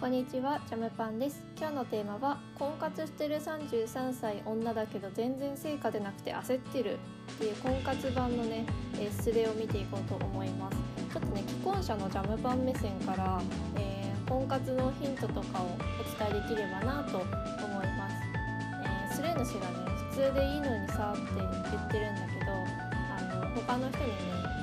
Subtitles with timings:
[0.00, 1.42] こんにちは、ジャムパンです。
[1.58, 6.98] 今日のテーマは婚活してる33歳女だけど全然成果でなくて焦ってる
[7.34, 10.78] っていう婚活版のね、えー、スレを見ていこうと思います。
[11.12, 13.42] ちょっとね、既婚者のジャムパン目線から、
[13.76, 15.68] えー婚活のヒントとかをお
[16.18, 17.30] 伝えできればなと思い
[17.98, 18.16] ます。
[18.82, 24.16] えースレ主がね、普通でいいのにさって言ってるんだけど、あの他の人にね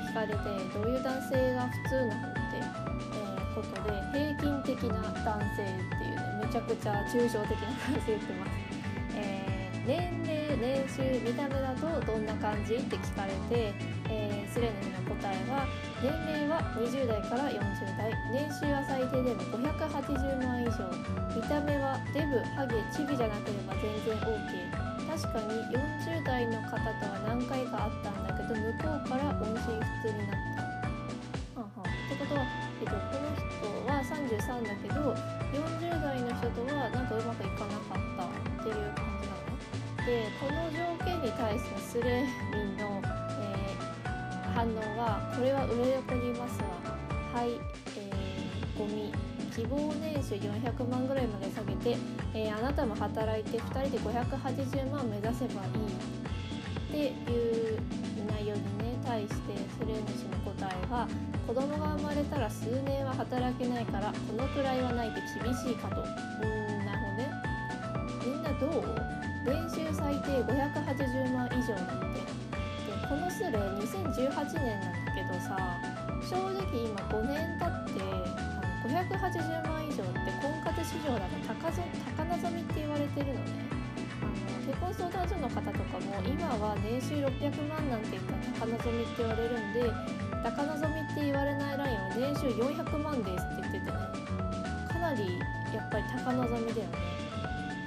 [0.10, 0.34] 聞かれて
[0.74, 2.87] どういう男性が普通なのって、
[3.58, 8.52] ことで平均的な男性っていうねめちゃくちゃ抽象的な男性言ってます。
[9.16, 13.72] えー年齢年収見た目だとどんな感じって聞かれて、
[14.10, 15.64] えースレネの答えは
[16.04, 16.12] 年
[16.44, 20.92] 齢は20代から40代年収は最低でも580万以上
[21.34, 30.67] 見た目はデブハゲチビじゃなければ全然 OK 確かに40代の方とは何回かあったんだけど向こうから音信不通になった。
[34.38, 35.14] 33だけど
[35.54, 38.24] 40代の人とはなんかうまくいかなかった
[38.62, 39.48] っていう感じなの。
[40.06, 43.98] でこの条件に対してスレミンの、えー
[44.58, 46.68] 反応はこれは上横にいますわ。
[47.32, 47.52] はい、
[47.96, 49.14] えー、ゴミ。
[49.54, 51.96] 希望年収400万ぐらいまで下げて、
[52.34, 55.70] えーあなたも働いて2人で580万目指せばいい。
[56.88, 57.80] っていう
[58.32, 59.36] 内容にね対して
[59.78, 61.08] スレ主の答えは
[61.46, 66.02] 子供が生まれたら数年は働けないからこのくらいはないと厳しいかと。
[66.02, 66.08] うー
[66.82, 66.86] ん。
[66.86, 67.32] なるほどね。
[68.26, 68.84] みんなどう？
[69.46, 72.20] 年収最低580万以上なんて。
[72.88, 75.56] でこのスレ2018年なんだけどさ
[76.24, 81.82] 正直今5年経ってあの580万以上って婚活市場だと高ぞ
[82.18, 83.67] 高望みって言われてるのね
[84.68, 89.82] 結婚相談所の方とかも今は年収600万なんて言ったら高望みって言われるんで
[90.44, 94.28] 高望みって言われないラインは年収400万ですって言っててね。
[94.92, 95.40] かなり
[95.74, 97.18] やっぱり高望みだよね。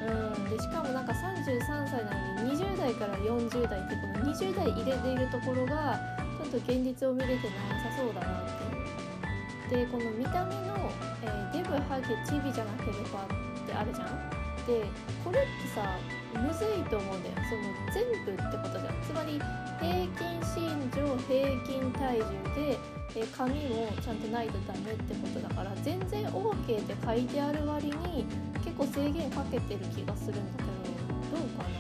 [0.01, 6.01] うんでしかもなんか33歳なのに20代から40代ってこの20代入れているところが
[6.41, 9.75] ちょっと現実を見れてなさそうだなって。
[9.75, 10.91] いうでこの見た目の、
[11.23, 14.41] えーデブハゲチビじゃなければってあるじゃん。
[14.67, 14.87] で
[15.25, 15.97] これってさ
[16.39, 19.03] むずいと思うんだよその全部ってことじゃん。
[19.03, 19.41] つまり
[19.81, 22.25] 平均身長平均体重
[22.55, 22.79] で、
[23.17, 28.25] えー髪もちゃんとないとダメってことだから全然 OK って書いてある割に
[28.63, 31.71] 結構制限かけてる気がするんだけどどうかな。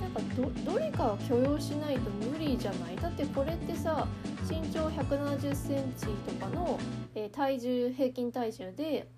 [0.00, 2.96] なんかどれかを許容しないと無理じゃない。
[2.96, 4.06] だってこれってさ
[4.48, 6.78] 身長1 7 0センチとかの、
[7.14, 9.08] え体重平均体重で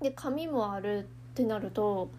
[0.00, 2.10] で髪もあるってなると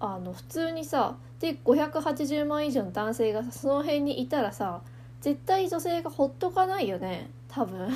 [0.00, 4.80] あの普通にさで580万以上の男性がその辺にいたらさ
[5.20, 7.28] 絶対女性がほっとかないよね。
[7.48, 7.88] 多分。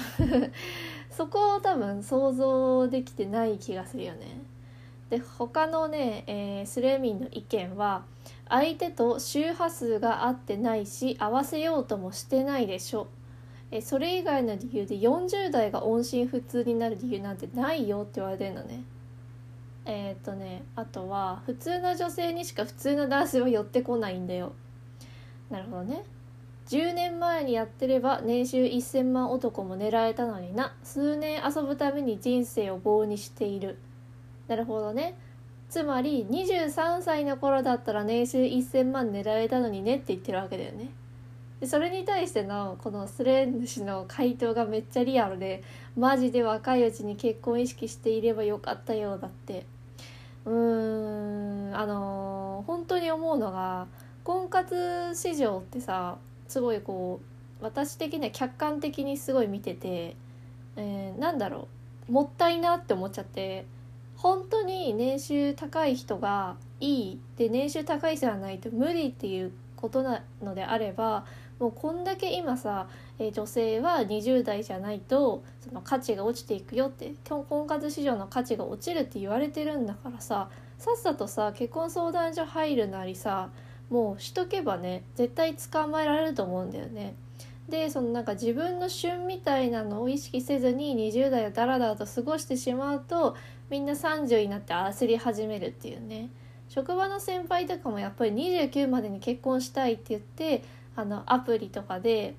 [1.11, 4.43] そこを多分想像できてない気がするよね。
[5.09, 8.03] で他のね、えースレミンの意見は
[8.49, 13.07] 相手と周波数が合ってないし合わせようともしてないでしょ。
[13.71, 18.83] えそれ以外の理由で40代が音信不通になる理由なんてないよって言われてるのね。
[19.87, 24.53] えーっ、とねあとは普通な女性にしか普通な男性は寄ってこないんだよ。
[25.51, 26.05] なるほどね。
[26.69, 30.75] 10年前にやってれば年収1000万男も狙えたのにな。
[30.83, 33.79] 数年遊ぶために人生を棒にしている。
[34.49, 35.17] なるほどね。
[35.69, 40.89] つまり23歳の頃だったら年収1000万狙えたのにねって言ってるわけだよね。
[41.61, 45.63] でそれに対してのこのスレ主の回答がめっちゃリアルで
[45.97, 49.67] マジで若いうちに結婚意識していればよかったようだって。
[50.45, 51.77] うーん。
[51.77, 53.89] あのー本当に思うのが
[54.23, 56.17] 婚活市場ってさ
[56.49, 57.21] すごいこ
[57.61, 60.17] う私的には客観的にすごい見てて、
[60.77, 61.69] えーなんだろ
[62.09, 63.67] うもったいなって思っちゃって
[64.17, 71.27] 本当に年収高い人がいいで年収高い人じゃないと無理っていうことなのであれば
[71.59, 72.89] もうこんだけ今さ、
[73.19, 80.49] えー女性は20代じゃないとその価値が落ちていくよって婚活市場の価値が落ちるって言われてるんだからさ
[80.79, 83.51] さっさとさ結婚相談所入るなりさ
[83.91, 87.15] もうしとけばね絶対捕まえられると思うんだよね。
[87.69, 93.37] でそのなんか自分の旬みたいなのを意識せずに20代をダラダラと過ごしてしまうと
[93.71, 96.29] みんな30になって焦り始めるっていうね
[96.69, 100.63] 職場の先輩とかもやっぱり29までに結婚したいって言って
[100.97, 102.35] あのアプリとかで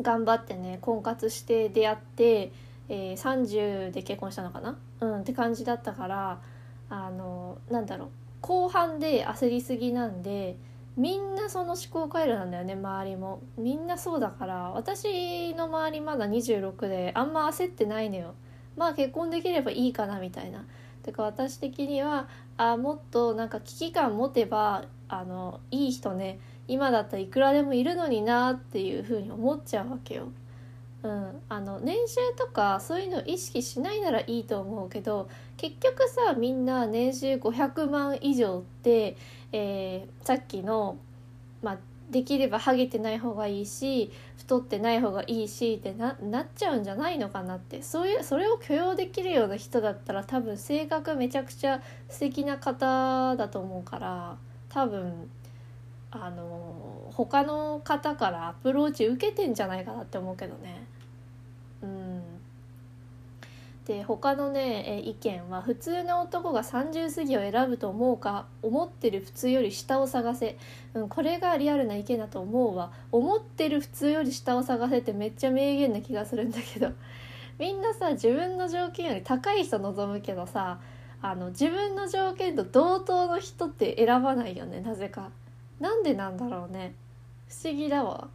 [0.00, 2.52] 頑張ってね婚活して出会って、
[2.88, 4.76] えー30で結婚したのかな？
[5.00, 6.40] うんって感じだったから
[6.90, 8.08] あのなんだろう。
[8.40, 10.56] 後半で焦りすぎなんで
[10.96, 13.40] みんなその思考回路なんだよね周りも。
[13.56, 18.34] みんなそうだから私の周りまだ26であんま焦ってないのよ。
[18.76, 20.64] まあ結婚できればいいかなみたいな。
[21.02, 26.38] てか私的にはあもっとなんか危機感持てばあのいい人ね。
[26.68, 30.28] 今だったらいくらでもいるのになっていうふうに思っちゃうわけよ。
[31.04, 35.28] うん、あの年収とかそういうの意識しないならいいと思うけど
[35.58, 39.16] 結局さみんな年収500万以上って、
[39.52, 40.96] えー、さっきの、
[41.62, 41.78] まあ、
[42.10, 54.38] できればハゲてない方がいいし太ってない方がいいしってななっちゃうんじゃないのかなってそういうそれを許容できるような人だったら多分性格めちゃくちゃ素敵な方だと思うから
[54.70, 55.28] 多分
[56.20, 60.86] あの他の方からアプローチ受けてんじゃないかなって思うけどね。
[61.82, 62.22] うん。
[63.86, 70.56] で他のね意見は普通の男が30過ぎを選ぶと思うか思ってる普通より下を探せ、
[70.94, 72.92] うん、これがリアルな意見だと思うわ。
[73.12, 76.92] 思ってる普通より下を探せってめっちゃ名言な気がするんだけど。
[77.58, 80.80] みんなさ自分の条件より高い人望むけどさ
[81.22, 85.30] あの自分の条件と同等の人って選ばないよねなぜか。
[85.84, 86.94] なんでなんだろうね。
[87.46, 88.28] 不思議だわ。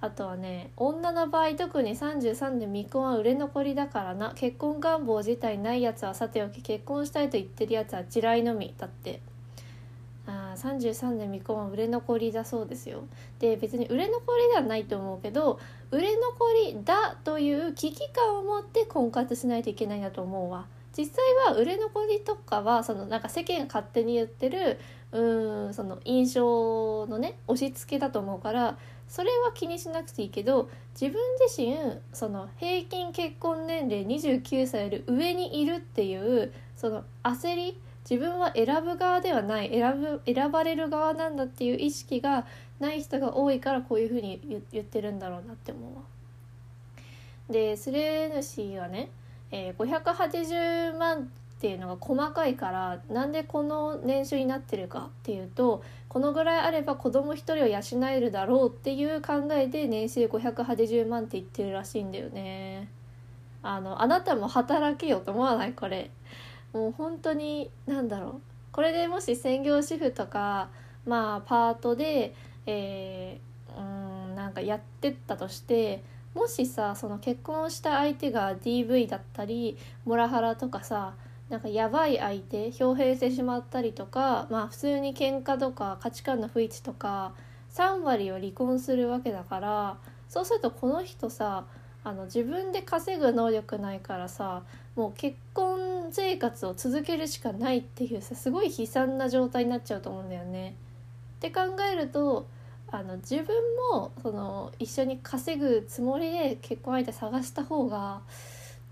[0.00, 4.32] あとはね女の場合特に33で未婚は売れ残りだからな。
[4.34, 9.20] 結婚願望自体ないやつはさておき結婚したいと言ってるやつは地雷のみだって。
[10.26, 13.02] あ33で未婚は売れ残りだそうですよ。
[13.38, 15.60] で別に売れ残りではないと思うけど
[15.90, 16.22] 売れ残
[16.72, 20.64] りだという危機感を持って婚活しないといけないんだと思うわ。
[21.00, 24.78] 実際は売れ残りとかはそのなんか世間勝手に言ってる
[25.12, 28.76] うんその印象のね押し付けだと思うから
[29.08, 31.74] それは気にしなくていいけど自分自身
[32.12, 42.46] その平均結婚年齢29歳より上にいるっていうその焦り自分は選ぶ側ではない選ぶ選ばれる側なんだっていう意識が
[42.78, 46.02] ない人が多いからこういうふうに言ってるんだろうなって思うわ。
[47.50, 49.10] でスレ主はね、
[49.52, 62.88] えー、580万っていうのが細かいからなんでこの年収になってるかっていうとこのぐらいあれば子供1人を養えるだろうっていう考えで年収580万って言ってるらしいんだよね。
[63.62, 65.74] あのあなたも働けよと思わない？
[65.74, 66.10] これ。
[66.72, 68.40] もう本当に何だろう
[68.72, 70.70] これでもし専業主婦とか
[71.04, 76.02] まあパートで、えー、うんなんかやってったとして
[76.34, 81.14] もしさその結婚した相手が DV だったりモラハラとかさ
[81.48, 87.32] なんかやばい相手表変してしまったりとかまあ普通に喧嘩とか価値観の不一致とか
[87.74, 89.96] 3割を離婚するわけだから
[90.28, 91.64] そうするとこの人さ
[92.02, 94.62] あの自分で稼ぐ能力ないからさ
[94.94, 100.76] もう結婚生活を続けるしかないっていうさすごい悲惨な状態になっちゃうと思うんだよね。
[101.36, 101.60] って考
[101.90, 102.46] えると
[102.92, 103.46] あの自分
[103.92, 108.20] もその一緒に稼ぐつもりで結婚相手探した方が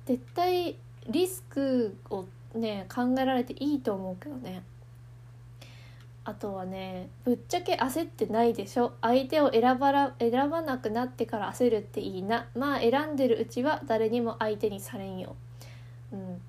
[0.06, 0.76] 絶対
[1.08, 4.62] リスクをね考えられていいと思うけどね。
[6.24, 8.92] あとはねぶっちゃけ焦ってないでしょ。
[9.00, 12.46] 相手を選ばら選ばなくなってから焦るっていいな。
[12.54, 15.34] まあ選んでるうちは誰にも相手にされんよ。
[16.12, 16.40] うん。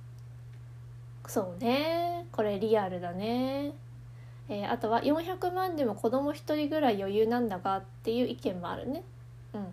[1.26, 2.26] そうね。
[2.32, 3.72] これリアルだね。
[4.50, 9.04] えー、あとは400万でも子供1人ぐらい余裕なんだがっていう意見もあるね。
[9.54, 9.68] うん。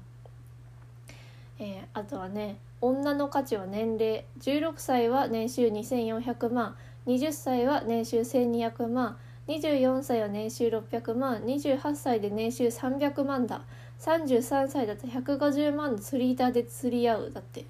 [1.59, 4.25] えー、あとはね女の価値は年齢。
[4.41, 6.77] 16歳は年収2400万。
[7.07, 9.17] 20歳は年収1200万。
[9.49, 11.39] 24歳は年収600万。
[11.39, 13.63] 28歳で年収300万だ。
[14.01, 17.31] 33歳だと150万の釣り板で釣り合う。
[17.33, 17.65] だって。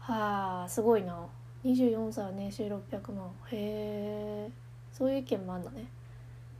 [0.00, 1.26] はあすごいな。
[1.64, 3.30] 24歳は年収600万。
[3.50, 4.67] へえ
[4.98, 5.86] そういう意見もあんだね。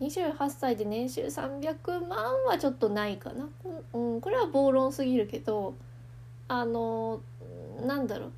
[0.01, 3.49] 28歳で年収300万はちょっとないかな、
[3.93, 5.75] うん、これは暴論すぎるけど
[6.47, 7.21] あの
[7.85, 8.33] なんだろう。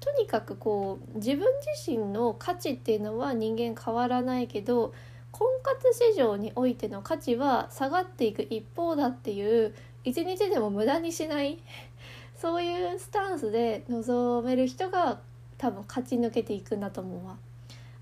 [0.00, 4.92] とにかくこう自分自身の価値っていうのは人間変わらないけど
[5.32, 11.58] 婚活市場においての価値は下がっていく一方だっていう一日でも無駄にしない
[12.36, 15.20] そういうスタンスで臨める人が
[15.56, 17.38] 多分勝ち抜けていくんだと思うわ。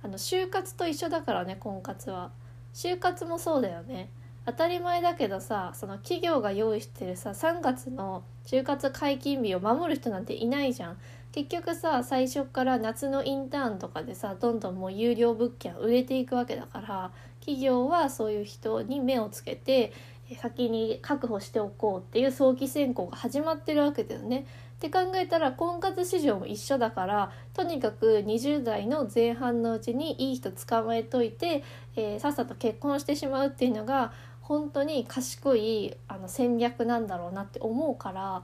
[0.03, 2.31] あの就活と一緒だからね婚活は。
[2.75, 4.11] 就活もそうだよね。
[4.45, 10.99] 当たり前だけどさその企業が用意してるさ3月の就活解禁日を守る人なんていないじゃん
[11.31, 19.93] 結局さ最初から夏のインターンとかでさどんどんもう有料物件売れていくわけだから企業はそういう人に目をつけて
[20.41, 24.47] 先に確保しておこうっていう早期選考が始まってるわけだよね。
[24.83, 31.63] って考えたら婚活市場も一緒だからとにかく20代の前半のうちにいい人捕まえといて、
[31.95, 38.43] えー、さっさと結婚してしまうっていうのが本当に賢いあの戦略なんだろうなって思うから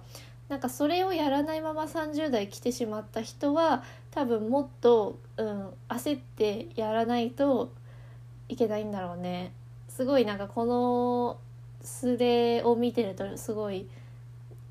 [0.49, 7.73] なんかそれをやらないまま30代来てしまった人は多分もっと、うん、焦ってやらないと
[8.49, 9.53] いけないんだろうね。
[9.89, 11.39] すごいなんかこの
[11.83, 13.89] スレを見てるとすごい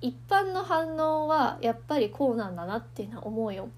[0.01, 3.70] 一般の反応はやっぱりこうなんだなっていうのは思うよ。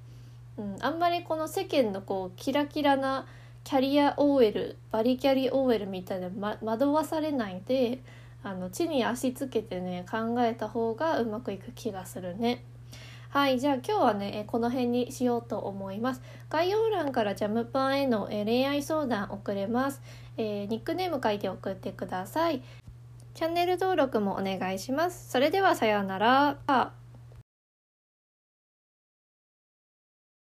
[0.57, 3.25] うん、あんまりこの世間のこうキラキラな
[3.63, 8.01] キャリア OL バリキャリ OL みたいな、ま、惑わされないで
[8.43, 12.63] あの地に足つけてね考えた方がうまくいく気がするね。
[13.29, 20.01] はいじゃあ今日はねこの辺にしようと思います概要欄からジャムパンへの恋愛相談送れます、
[20.35, 22.63] えー、ニックネーム書いて送ってください
[23.39, 25.31] チャンネル登録もお願いします。
[25.31, 26.98] それではさようなら。